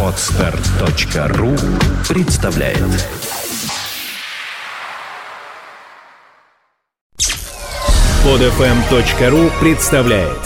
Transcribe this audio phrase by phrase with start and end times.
[0.00, 1.56] Отстар.ру
[2.08, 2.78] представляет.
[8.22, 10.38] Подфм.ру представляет.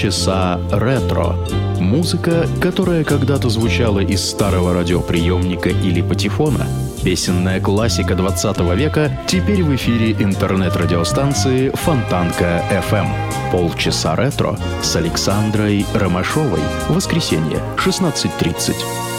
[0.03, 1.37] часа ретро.
[1.79, 6.67] Музыка, которая когда-то звучала из старого радиоприемника или патефона.
[7.05, 13.07] Песенная классика 20 века теперь в эфире интернет-радиостанции Фонтанка FM.
[13.53, 16.63] Полчаса ретро с Александрой Ромашовой.
[16.89, 19.12] Воскресенье, 16.30.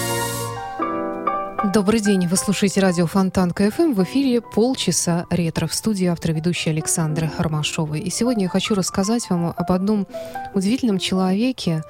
[1.74, 2.28] Добрый день.
[2.28, 3.94] Вы слушаете радио Фонтан КФМ.
[3.94, 5.66] В эфире полчаса ретро.
[5.66, 7.96] В студии автор ведущая Александра Ромашова.
[7.96, 10.06] И сегодня я хочу рассказать вам об одном
[10.54, 11.82] удивительном человеке,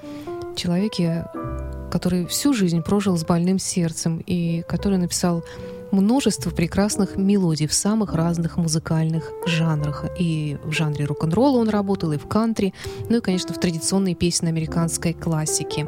[0.55, 1.25] человеке,
[1.91, 5.43] который всю жизнь прожил с больным сердцем и который написал
[5.91, 10.05] множество прекрасных мелодий в самых разных музыкальных жанрах.
[10.17, 12.73] И в жанре рок-н-ролла он работал, и в кантри,
[13.09, 15.86] ну и, конечно, в традиционной песне американской классики.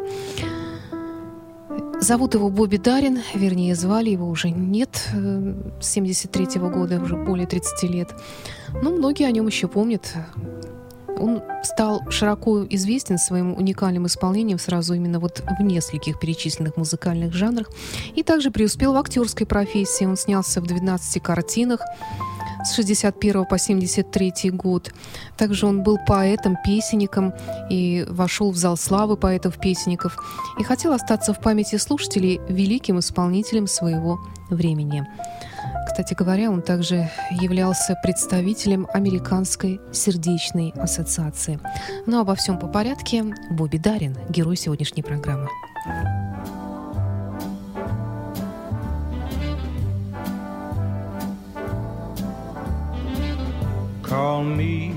[2.01, 7.15] Зовут его Бобби Дарин, вернее, звали его уже нет, э, с 73 -го года, уже
[7.15, 8.13] более 30 лет.
[8.81, 10.13] Но многие о нем еще помнят.
[11.17, 17.69] Он стал широко известен своим уникальным исполнением сразу именно вот в нескольких перечисленных музыкальных жанрах.
[18.15, 20.05] И также преуспел в актерской профессии.
[20.05, 21.79] Он снялся в 12 картинах,
[22.65, 24.91] с 61 по 73 год.
[25.37, 27.33] Также он был поэтом, песенником
[27.69, 30.17] и вошел в зал славы поэтов-песенников
[30.59, 35.05] и хотел остаться в памяти слушателей великим исполнителем своего времени.
[35.87, 41.59] Кстати говоря, он также являлся представителем Американской сердечной ассоциации.
[42.05, 43.23] Но обо всем по порядке.
[43.51, 45.47] Бобби Дарин, герой сегодняшней программы.
[54.15, 54.95] Call me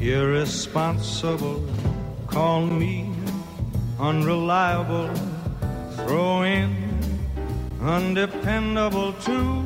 [0.00, 1.60] irresponsible,
[2.28, 3.10] call me
[3.98, 5.10] unreliable,
[5.96, 6.70] throw in
[7.80, 9.62] undependable too.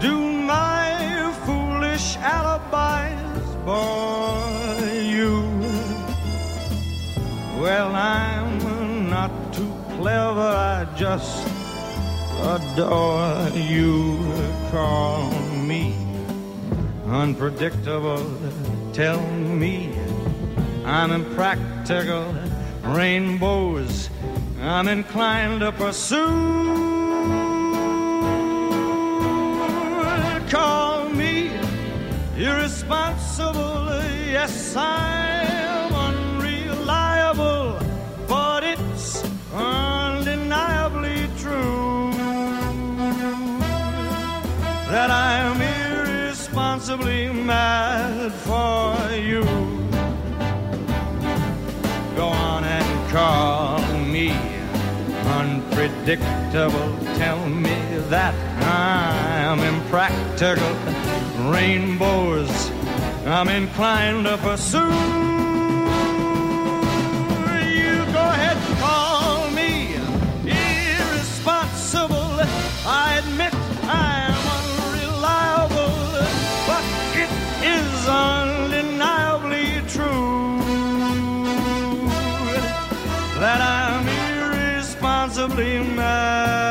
[0.00, 0.16] Do
[0.54, 4.82] my foolish alibis bore
[5.14, 5.36] you?
[7.62, 11.57] Well, I'm not too clever, I just
[12.42, 14.18] adore you.
[14.70, 15.30] Call
[15.70, 15.94] me
[17.06, 18.24] unpredictable.
[18.92, 19.92] Tell me
[20.84, 22.34] I'm impractical.
[22.84, 24.10] Rainbows
[24.60, 26.26] I'm inclined to pursue.
[30.50, 31.50] Call me
[32.36, 34.02] irresponsible.
[34.30, 35.47] Yes, I'm
[46.88, 49.44] irresponsibly mad for you.
[52.16, 54.30] Go on and call me
[55.38, 56.96] unpredictable.
[57.16, 57.76] Tell me
[58.08, 58.34] that
[58.64, 60.74] I'm impractical.
[61.52, 62.70] Rainbows
[63.26, 64.78] I'm inclined to pursue.
[67.78, 69.94] You go ahead call me
[70.46, 72.40] irresponsible.
[72.86, 73.57] I admit
[83.40, 86.66] that I'm irresponsibly mad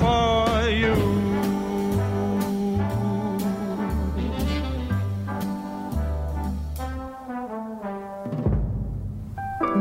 [0.00, 0.96] for you.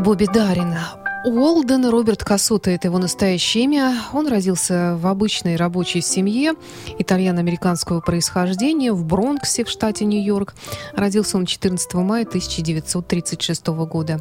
[0.03, 1.00] Бобби Дарин.
[1.23, 3.95] Уолден Роберт Кассута– это его настоящее имя.
[4.11, 6.53] Он родился в обычной рабочей семье
[6.97, 10.55] итальяно-американского происхождения в Бронксе в штате Нью-Йорк.
[10.95, 14.19] Родился он 14 мая 1936 года.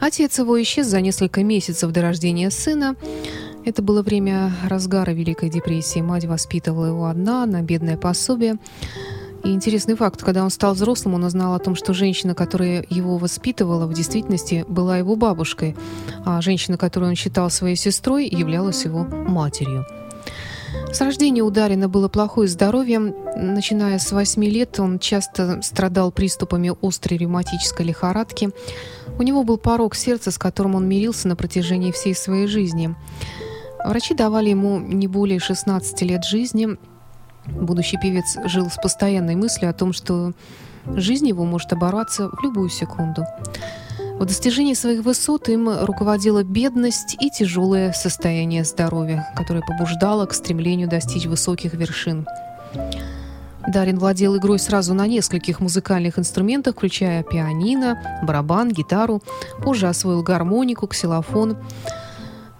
[0.00, 2.96] Отец его исчез за несколько месяцев до рождения сына.
[3.64, 6.00] Это было время разгара Великой депрессии.
[6.00, 8.56] Мать воспитывала его одна на бедное пособие.
[9.44, 13.18] И интересный факт, когда он стал взрослым, он узнал о том, что женщина, которая его
[13.18, 15.76] воспитывала, в действительности была его бабушкой,
[16.24, 19.84] а женщина, которую он считал своей сестрой, являлась его матерью.
[20.92, 22.98] С рождения у Дарина было плохое здоровье.
[23.36, 28.50] Начиная с 8 лет он часто страдал приступами острой ревматической лихорадки.
[29.18, 32.94] У него был порог сердца, с которым он мирился на протяжении всей своей жизни.
[33.84, 36.76] Врачи давали ему не более 16 лет жизни.
[37.46, 40.32] Будущий певец жил с постоянной мыслью о том, что
[40.86, 43.24] жизнь его может оборваться в любую секунду.
[44.18, 50.88] В достижении своих высот им руководила бедность и тяжелое состояние здоровья, которое побуждало к стремлению
[50.88, 52.26] достичь высоких вершин.
[53.66, 59.22] Дарин владел игрой сразу на нескольких музыкальных инструментах, включая пианино, барабан, гитару.
[59.62, 61.56] Позже освоил гармонику, ксилофон.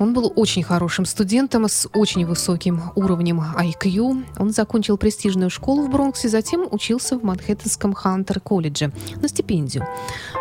[0.02, 4.24] Он был очень хорошим студентом с очень высоким уровнем IQ.
[4.36, 8.90] Он закончил престижную школу в Бронксе, затем учился в Манхэттенском Хантер-колледже
[9.22, 9.86] на стипендию.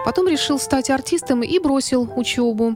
[0.03, 2.75] Потом решил стать артистом и бросил учебу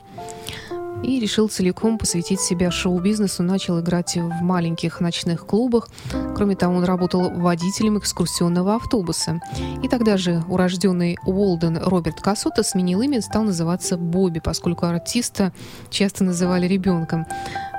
[1.04, 5.90] и решил целиком посвятить себя шоу-бизнесу, начал играть в маленьких ночных клубах.
[6.36, 9.40] Кроме того, он работал водителем экскурсионного автобуса.
[9.84, 15.54] И тогда же урожденный Уолден Роберт Кассота сменил имя и стал называться Бобби, поскольку артиста
[15.90, 17.26] часто называли ребенком.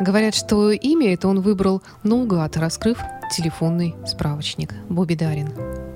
[0.00, 2.98] Говорят, что имя это он выбрал наугад, раскрыв
[3.34, 4.72] телефонный справочник.
[4.88, 5.95] Бобби Дарин.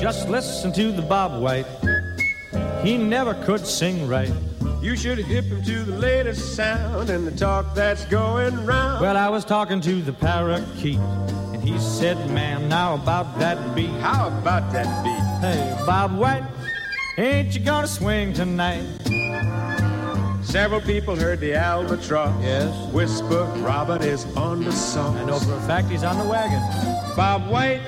[0.00, 1.66] Just listen to the Bob White.
[2.84, 4.32] He never could sing right.
[4.80, 9.00] You should hip him to the latest sound and the talk that's going round.
[9.00, 13.90] Well, I was talking to the parakeet, and he said, Man, now about that beat.
[14.00, 15.48] How about that beat?
[15.48, 16.44] Hey, Bob White,
[17.18, 18.84] ain't you gonna swing tonight?
[20.44, 22.40] Several people heard the albatross.
[22.40, 22.92] Yes.
[22.92, 25.18] Whisper, Robert is on the song.
[25.18, 26.60] I know for a fact he's on the wagon.
[27.16, 27.82] Bob White,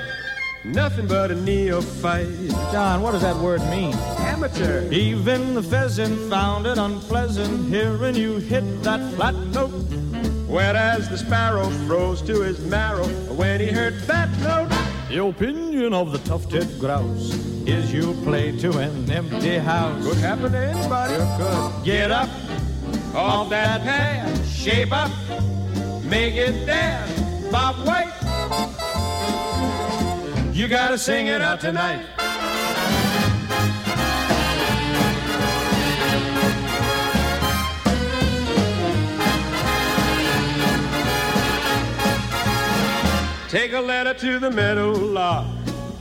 [0.64, 2.48] nothing but a neophyte.
[2.72, 3.94] John, what does that word mean?
[4.18, 4.90] Amateur.
[4.90, 9.70] Even the pheasant found it unpleasant hearing you hit that flat note.
[10.48, 14.68] Whereas the sparrow froze to his marrow when he heard that note.
[15.08, 17.34] The opinion of the tufted grouse
[17.66, 20.04] is you play to an empty house.
[20.04, 21.14] Could happen to anybody.
[21.14, 21.84] Good.
[21.84, 22.28] Get up
[23.14, 25.10] off that pad, shape up,
[26.04, 27.20] make it dance.
[27.50, 28.12] Bob White,
[30.60, 32.04] you gotta sing it out tonight.
[43.48, 45.46] Take a letter to the meadow lark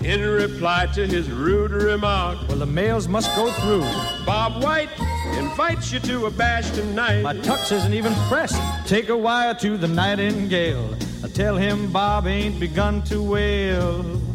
[0.04, 2.38] in reply to his rude remark.
[2.50, 3.84] Well, the mails must go through.
[4.26, 4.90] Bob White
[5.38, 7.22] invites you to a bash tonight.
[7.22, 8.62] My tux isn't even pressed.
[8.86, 10.96] Take a wire to the nightingale.
[11.24, 14.29] I tell him Bob ain't begun to wail.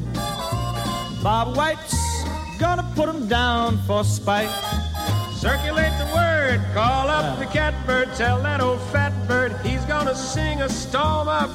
[1.24, 2.22] Bob White's
[2.58, 4.50] gonna put him down for spite.
[5.34, 10.60] Circulate the word, call up the catbird, tell that old fat bird he's gonna sing
[10.60, 11.48] a storm up.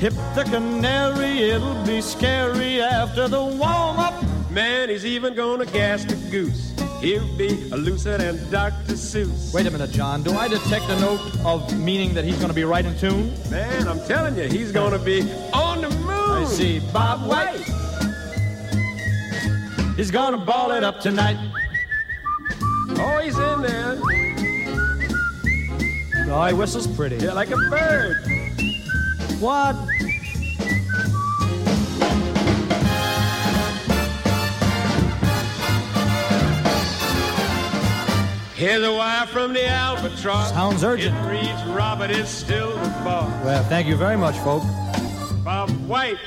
[0.00, 4.24] Hip the canary, it'll be scary after the warm up.
[4.50, 6.72] Man, he's even gonna gas the goose.
[7.00, 8.94] He'll be a lucid and Dr.
[8.94, 9.54] Seuss.
[9.54, 10.24] Wait a minute, John.
[10.24, 13.32] Do I detect a note of meaning that he's gonna be right in tune?
[13.52, 16.42] Man, I'm telling you, he's gonna be on the moon.
[16.42, 16.80] I see.
[16.92, 17.89] Bob White.
[19.96, 21.36] He's gonna ball it up tonight.
[22.90, 23.98] Oh, he's in there.
[26.32, 27.16] Oh, he whistles pretty.
[27.16, 28.16] Yeah, like a bird.
[29.40, 29.76] What?
[38.54, 40.50] Here's a wire from the albatross.
[40.50, 41.16] Sounds urgent.
[41.16, 43.30] It reads, Robert is still the boss.
[43.42, 44.62] Well, thank you very much, folk.
[45.42, 46.18] Bob White,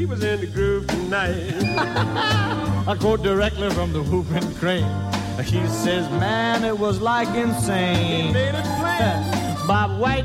[0.00, 1.52] he was in the groove tonight.
[2.88, 4.90] I quote directly from the whooping crane.
[5.44, 8.28] He says, man, it was like insane.
[8.28, 9.66] He made it plain.
[9.66, 10.24] Bob White,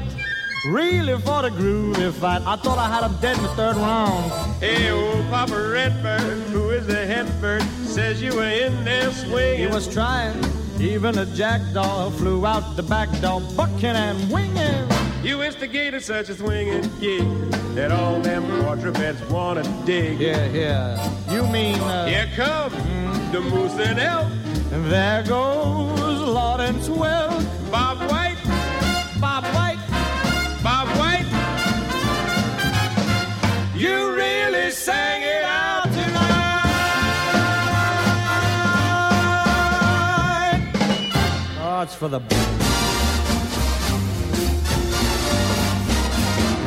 [0.69, 2.41] really for the groovy fight.
[2.43, 4.31] I thought I had him dead in the third round.
[4.61, 9.59] Hey, old Papa Redbird, who is the head bird, says you were in there swinging.
[9.59, 10.41] He was trying.
[10.79, 15.04] Even a jackdaw flew out the back door, bucking and winging.
[15.25, 17.25] You instigated such a swinging gig
[17.73, 20.19] that all them quadrupeds wanna dig.
[20.19, 21.33] Yeah, yeah.
[21.33, 22.71] You mean, uh, Here come
[23.31, 24.27] the moose and elk,
[24.71, 27.31] and there goes Lord and Swell.
[27.71, 28.37] Bob White,
[29.19, 29.79] Bob White,
[30.61, 31.25] Bob White.
[33.75, 36.61] you really sang it out tonight.
[41.59, 42.64] Oh, it's for the.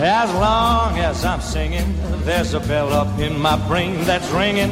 [0.00, 4.70] As long as I'm singing, there's a bell up in my brain that's ringing,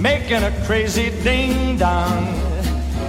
[0.00, 2.24] making a crazy ding dong.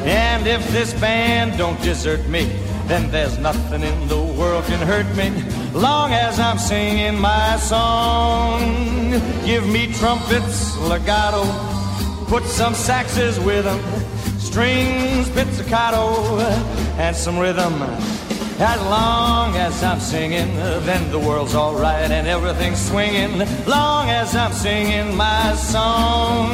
[0.03, 2.43] And if this band don't desert me,
[2.88, 5.31] then there's nothing in the world can hurt me.
[5.71, 9.12] Long as I'm singing my song,
[9.45, 11.45] give me trumpets, legato,
[12.25, 13.79] put some saxes with them,
[14.39, 16.38] strings, pizzicato,
[17.00, 17.81] and some rhythm.
[18.57, 23.39] As long as I'm singing, then the world's alright and everything's swinging.
[23.65, 26.53] Long as I'm singing my song.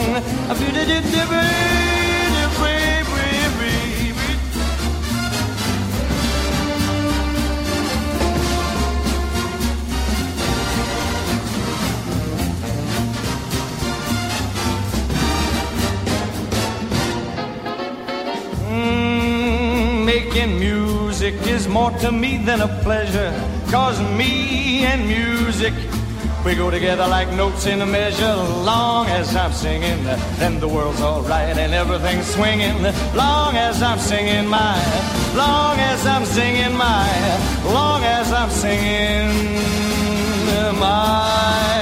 [18.72, 20.58] Mm, making
[21.22, 23.32] music is more to me than a pleasure.
[23.70, 25.72] Cause me and music,
[26.44, 28.36] we go together like notes in a measure.
[28.66, 30.04] Long as I'm singing,
[30.40, 32.82] then the world's alright and everything's swinging.
[33.14, 34.82] Long as I'm singing my,
[35.36, 37.08] long as I'm singing my,
[37.66, 39.60] long as I'm singing
[40.80, 41.81] my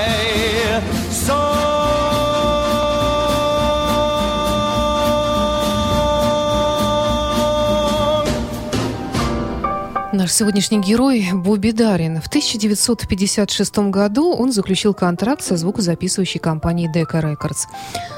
[10.30, 12.22] Сегодняшний герой Бобби Дарин.
[12.22, 17.66] В 1956 году он заключил контракт со звукозаписывающей компанией Decca Records.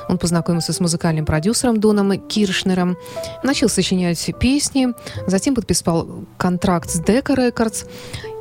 [0.10, 2.98] Он познакомился с музыкальным продюсером Доном Киршнером,
[3.44, 4.90] начал сочинять песни,
[5.26, 7.88] затем подписал контракт с Decca Records.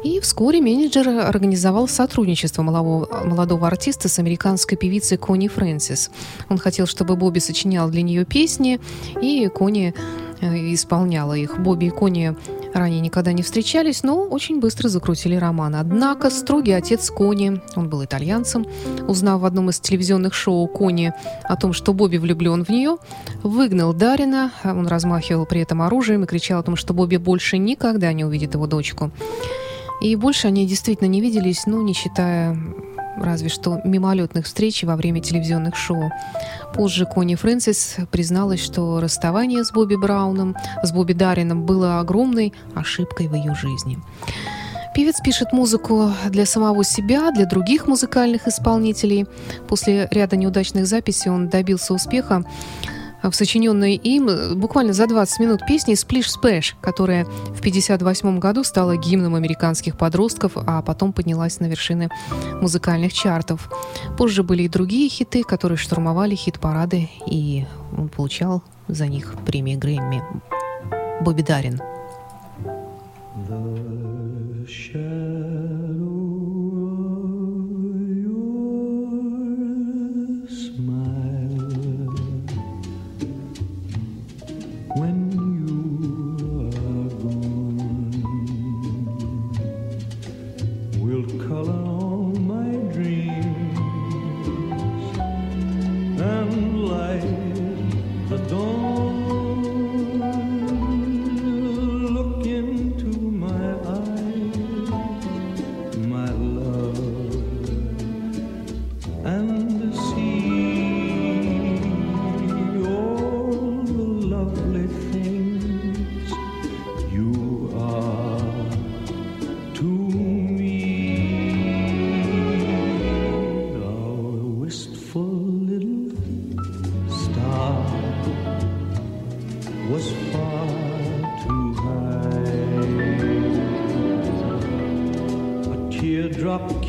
[0.03, 6.11] И вскоре менеджер организовал сотрудничество молодого, молодого артиста с американской певицей Кони Фрэнсис.
[6.49, 8.81] Он хотел, чтобы Бобби сочинял для нее песни,
[9.21, 9.95] и Кони
[10.41, 11.61] э, исполняла их.
[11.61, 12.35] Бобби и Кони
[12.73, 15.75] ранее никогда не встречались, но очень быстро закрутили роман.
[15.75, 18.67] Однако строгий отец Кони, он был итальянцем,
[19.07, 21.13] узнав в одном из телевизионных шоу Кони
[21.45, 22.97] о том, что Бобби влюблен в нее,
[23.43, 28.15] выгнал Дарина, он размахивал при этом оружием и кричал о том, что Бобби больше никогда
[28.15, 29.11] не увидит его дочку.
[30.01, 32.57] И больше они действительно не виделись, ну, не считая
[33.17, 36.11] разве что мимолетных встреч во время телевизионных шоу.
[36.75, 43.29] Позже Кони Фрэнсис призналась, что расставание с Бобби Брауном, с Бобби Дарином было огромной ошибкой
[43.29, 43.99] в ее жизни.
[44.95, 49.27] Певец пишет музыку для самого себя, для других музыкальных исполнителей.
[49.69, 52.45] После ряда неудачных записей он добился успеха
[53.23, 58.97] в сочиненной им буквально за 20 минут песни «Splish Splash», которая в 1958 году стала
[58.97, 62.09] гимном американских подростков, а потом поднялась на вершины
[62.61, 63.71] музыкальных чартов.
[64.17, 70.23] Позже были и другие хиты, которые штурмовали хит-парады, и он получал за них премии Грэмми.
[71.21, 71.81] Бобби Дарин.
[73.49, 74.10] The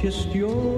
[0.01, 0.70] kissed your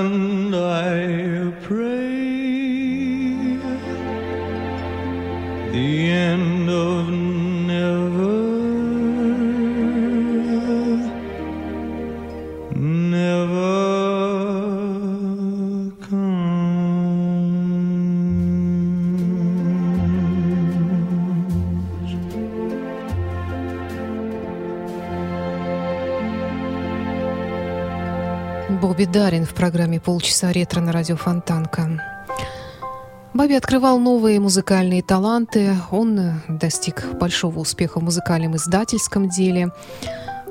[0.00, 0.39] and
[29.12, 32.00] Дарин в программе «Полчаса ретро» на радио Фонтанка.
[33.34, 35.74] Бобби открывал новые музыкальные таланты.
[35.90, 39.72] Он э, достиг большого успеха в музыкальном издательском деле.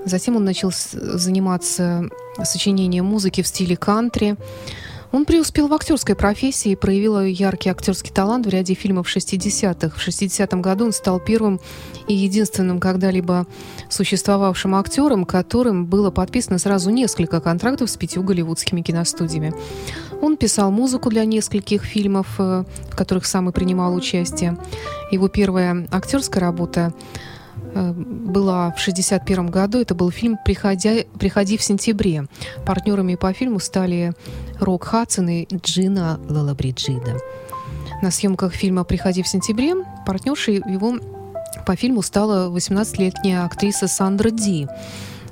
[0.03, 2.09] Затем он начал заниматься
[2.43, 4.35] сочинением музыки в стиле кантри.
[5.11, 9.97] Он преуспел в актерской профессии и проявил яркий актерский талант в ряде фильмов 60-х.
[9.97, 11.59] В 60-м году он стал первым
[12.07, 13.47] и единственным когда-либо
[13.89, 19.53] существовавшим актером, которым было подписано сразу несколько контрактов с пятью голливудскими киностудиями.
[20.21, 24.57] Он писал музыку для нескольких фильмов, э, в которых сам и принимал участие.
[25.11, 26.93] Его первая актерская работа
[27.73, 29.79] была в 1961 году.
[29.79, 32.25] Это был фильм «Приходя, «Приходи в сентябре».
[32.65, 34.13] Партнерами по фильму стали
[34.59, 37.17] Рок Хадсон и Джина Лалабриджида.
[38.01, 40.97] На съемках фильма «Приходи в сентябре» партнершей его
[41.65, 44.67] по фильму стала 18-летняя актриса Сандра Ди.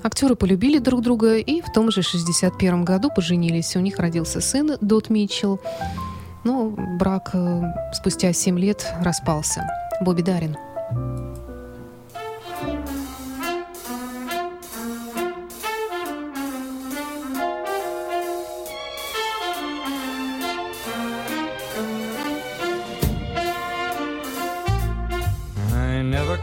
[0.04, 3.76] Актеры полюбили друг друга и в том же 61 году поженились.
[3.76, 5.60] У них родился сын Дот Митчелл.
[6.43, 9.67] Но брак э, спустя 7 лет распался.
[10.02, 10.56] Бобби Дарин.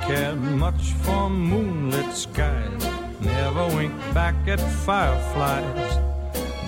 [0.06, 2.84] Cared much for moonlit skies,
[3.20, 5.96] never winked back at fireflies.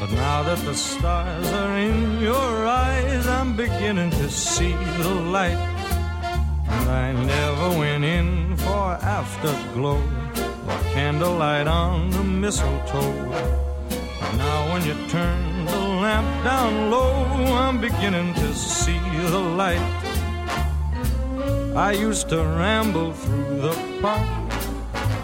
[0.01, 4.73] But now that the stars are in your eyes, I'm beginning to see
[5.03, 5.63] the light.
[6.69, 10.03] And I never went in for afterglow
[10.69, 13.13] or candlelight on the mistletoe.
[14.21, 17.13] But now when you turn the lamp down low,
[17.65, 20.06] I'm beginning to see the light.
[21.77, 24.27] I used to ramble through the park,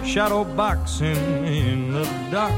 [0.04, 2.52] shadow boxing in the dark.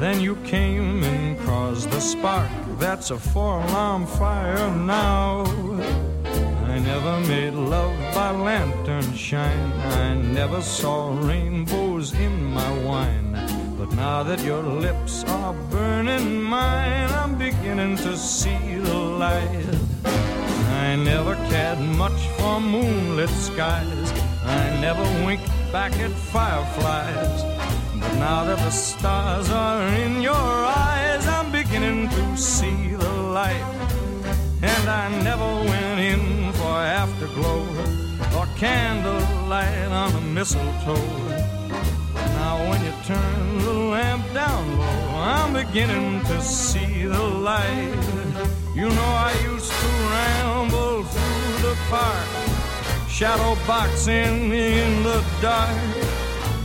[0.00, 2.50] Then you came and caused the spark.
[2.80, 5.44] That's a four alarm fire now.
[6.66, 9.72] I never made love by lantern shine.
[10.04, 13.32] I never saw rainbows in my wine.
[13.78, 19.81] But now that your lips are burning mine, I'm beginning to see the light.
[20.92, 24.12] I never cared much for moonlit skies.
[24.44, 27.42] I never winked back at fireflies.
[27.98, 33.64] But now that the stars are in your eyes, I'm beginning to see the light.
[34.60, 37.62] And I never went in for afterglow
[38.36, 41.08] or candlelight on a mistletoe.
[42.36, 48.42] Now when you turn the lamp down low, I'm beginning to see the light.
[48.74, 50.61] You know I used to ramble
[51.72, 52.28] the park,
[53.08, 55.78] shadow boxing in the dark.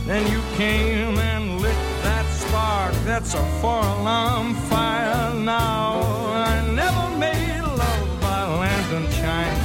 [0.04, 2.92] Then you came and lit that spark.
[3.08, 6.02] That's a four alarm fire now.
[6.50, 9.58] I never made love by lantern shine.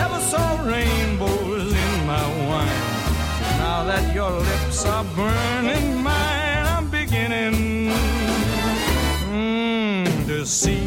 [0.00, 2.82] Never saw rainbows in my wine.
[3.60, 7.92] Now that your lips are burning mine, I'm beginning
[9.32, 10.85] mm, to see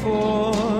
[0.00, 0.71] before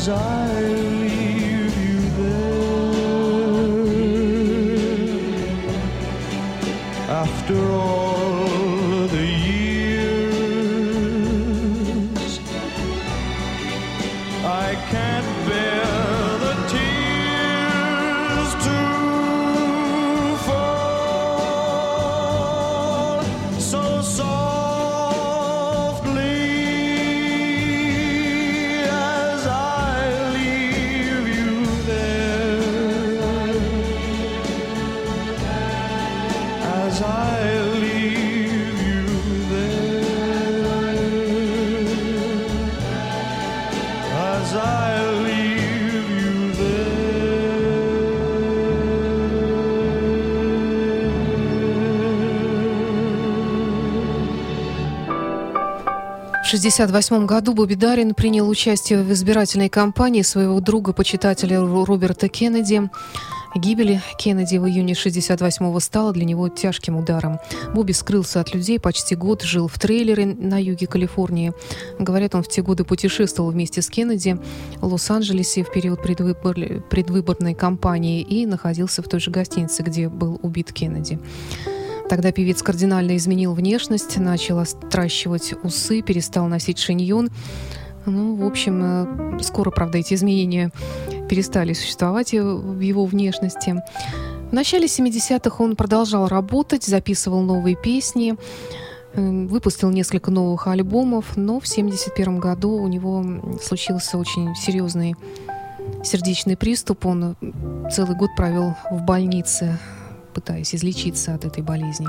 [0.00, 3.20] as I leave you there,
[7.10, 8.09] after all
[56.50, 62.90] 1968 году Бобби Дарин принял участие в избирательной кампании своего друга-почитателя Ро- Роберта Кеннеди.
[63.54, 67.38] Гибель Кеннеди в июне 68-го стала для него тяжким ударом.
[67.72, 71.52] Бобби скрылся от людей, почти год жил в трейлере на юге Калифорнии.
[72.00, 74.36] Говорят, он в те годы путешествовал вместе с Кеннеди
[74.80, 80.40] в Лос-Анджелесе в период предвыбор- предвыборной кампании и находился в той же гостинице, где был
[80.42, 81.20] убит Кеннеди.
[82.10, 87.30] Тогда певец кардинально изменил внешность, начал отращивать усы, перестал носить шиньон.
[88.04, 90.72] Ну, в общем, э, скоро, правда, эти изменения
[91.28, 93.76] перестали существовать э, в его внешности.
[94.50, 98.34] В начале 70-х он продолжал работать, записывал новые песни,
[99.14, 103.24] э, выпустил несколько новых альбомов, но в 71 году у него
[103.62, 105.14] случился очень серьезный
[106.02, 107.06] сердечный приступ.
[107.06, 107.36] Он
[107.92, 109.78] целый год провел в больнице,
[110.40, 112.06] пытаясь излечиться от этой болезни.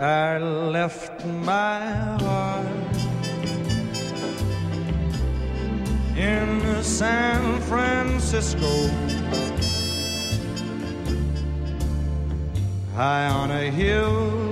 [0.00, 1.82] I left my
[2.22, 2.96] heart
[6.16, 8.90] in San Francisco,
[12.96, 14.51] high on a hill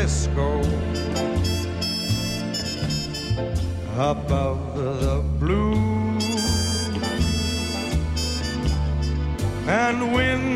[0.00, 0.62] Francisco.
[3.98, 5.74] Above the blue.
[9.68, 10.49] And windy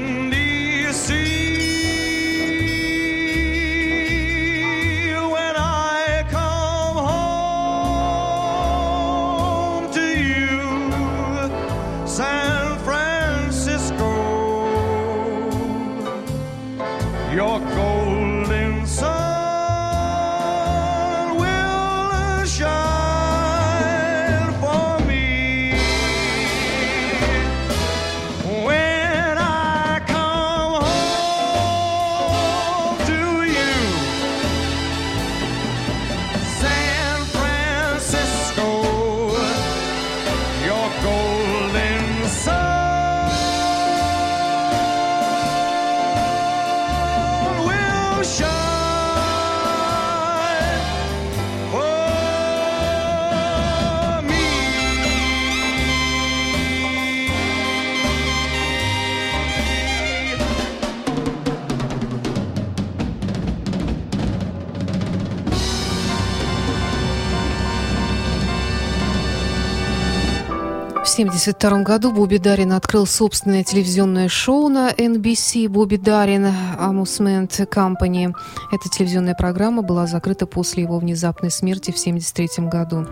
[71.15, 78.35] 1972 году Бобби Дарин открыл собственное телевизионное шоу на NBC «Бобби Дарин Amusement Company».
[78.73, 83.07] Эта телевизионная программа была закрыта после его внезапной смерти в 1973 году.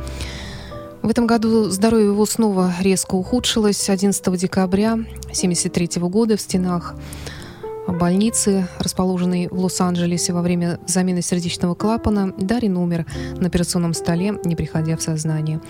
[1.01, 3.89] В этом году здоровье его снова резко ухудшилось.
[3.89, 6.97] 11 декабря 1973 года в стенах
[7.89, 14.57] больницы, расположенной в Лос-Анджелесе во время замены сердечного клапана, Дарин умер на операционном столе, не
[14.57, 15.61] приходя в сознание.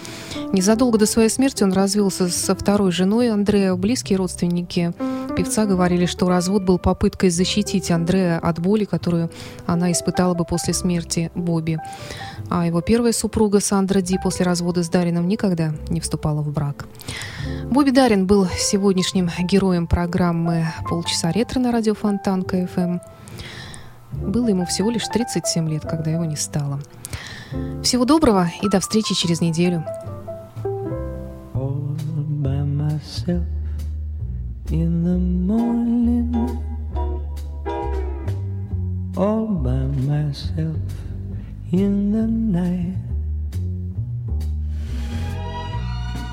[0.52, 3.74] Незадолго до своей смерти он развелся со второй женой Андрея.
[3.74, 4.92] Близкие родственники
[5.36, 9.30] певца говорили, что развод был попыткой защитить Андрея от боли, которую
[9.66, 11.78] она испытала бы после смерти Бобби.
[12.50, 16.86] А его первая супруга Сандра Ди после развода с Дарином никогда не вступала в брак.
[17.70, 22.98] Бобби Дарин был сегодняшним героем программы «Полчаса ретро» на радио Фонтан КФМ.
[24.12, 26.80] Было ему всего лишь 37 лет, когда его не стало.
[27.82, 29.84] Всего доброго и до встречи через неделю.
[33.02, 33.61] myself
[34.72, 36.32] in the morning,
[39.18, 40.76] all by myself
[41.72, 42.96] in the night.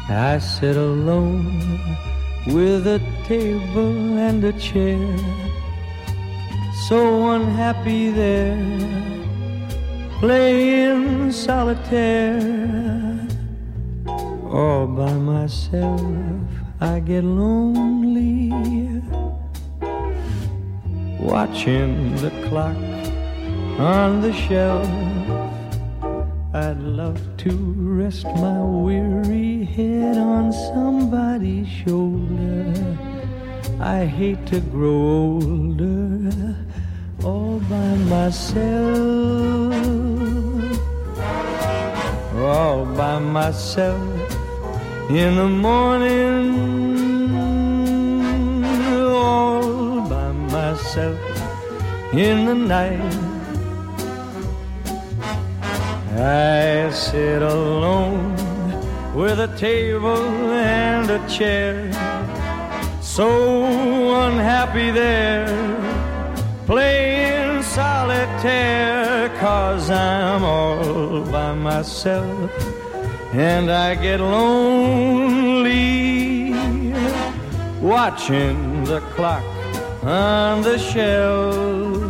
[0.07, 1.97] I sit alone
[2.47, 5.17] with a table and a chair,
[6.87, 8.57] so unhappy there,
[10.19, 12.79] playing solitaire
[14.49, 15.99] all by myself
[16.81, 18.53] I get lonely
[21.19, 22.77] watching the clock
[23.77, 24.87] on the shelf.
[26.53, 32.73] I'd love to rest my weary head on somebody's shoulder.
[33.81, 36.55] I hate to grow older
[37.25, 39.75] all by myself.
[42.37, 44.18] All by myself
[45.09, 46.51] in the morning,
[49.11, 51.19] all by myself
[52.13, 53.15] in the night.
[56.15, 58.35] I sit alone
[59.15, 61.91] with a table and a chair,
[63.01, 63.65] so
[64.27, 65.47] unhappy there,
[66.67, 72.88] playing solitaire, cause I'm all by myself
[73.33, 75.69] and I get lonely
[77.81, 79.43] watching the clock
[80.03, 82.09] on the shelf.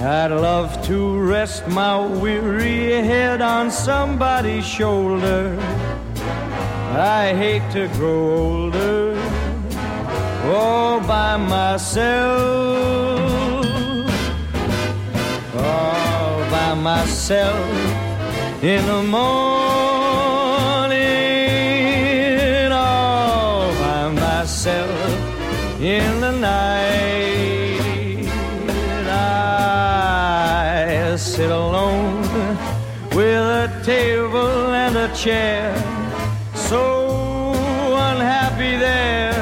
[0.00, 5.56] I'd love to rest my weary head on somebody's shoulder.
[6.96, 9.14] I hate to grow older
[10.46, 12.44] all by myself.
[15.56, 18.04] All by myself
[18.62, 19.53] in the morning,
[25.84, 28.24] in the night.
[29.06, 32.22] I sit alone
[33.14, 35.76] with a table and a chair,
[36.54, 37.52] so
[38.10, 39.34] unhappy there,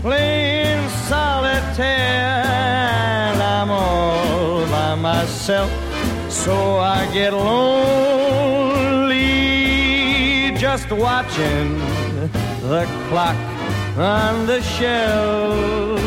[0.00, 5.72] playing solitaire, and I'm all by myself,
[6.30, 8.92] so I get lonely
[10.56, 11.80] just watching
[12.70, 13.36] the clock
[13.96, 16.00] on the shelf.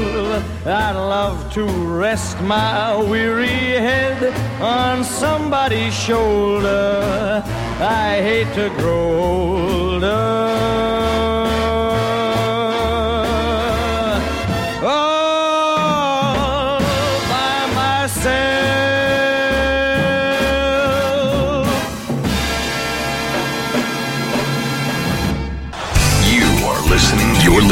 [0.65, 7.43] I'd love to rest my weary head on somebody's shoulder.
[7.79, 11.14] I hate to grow older.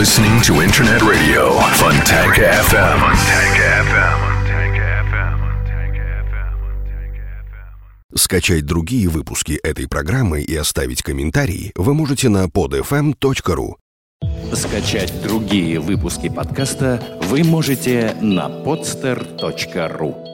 [0.04, 0.42] Listening.
[0.42, 1.80] To Internet Radio FM.
[1.80, 3.00] Fontanka FM.
[8.16, 13.76] Скачать другие выпуски этой программы и оставить комментарии вы можете на podfm.ru.
[14.54, 20.33] Скачать другие выпуски подкаста вы можете на podster.ru.